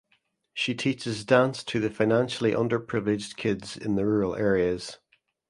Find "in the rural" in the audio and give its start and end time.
3.77-4.35